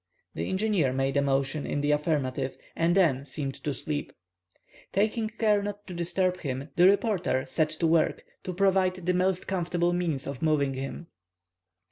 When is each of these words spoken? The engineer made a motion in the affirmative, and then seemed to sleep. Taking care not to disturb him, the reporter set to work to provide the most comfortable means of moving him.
The 0.33 0.49
engineer 0.49 0.91
made 0.93 1.15
a 1.15 1.21
motion 1.21 1.67
in 1.67 1.81
the 1.81 1.91
affirmative, 1.91 2.57
and 2.75 2.95
then 2.95 3.23
seemed 3.23 3.63
to 3.63 3.71
sleep. 3.71 4.11
Taking 4.91 5.27
care 5.29 5.61
not 5.61 5.85
to 5.85 5.93
disturb 5.93 6.39
him, 6.39 6.69
the 6.75 6.87
reporter 6.87 7.45
set 7.45 7.69
to 7.69 7.85
work 7.85 8.23
to 8.43 8.51
provide 8.51 9.05
the 9.05 9.13
most 9.13 9.45
comfortable 9.45 9.93
means 9.93 10.25
of 10.25 10.41
moving 10.41 10.73
him. 10.73 11.05